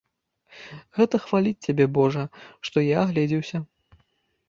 [0.99, 2.25] Гэта хваліць цябе, божа,
[2.71, 3.57] што я агледзеўся.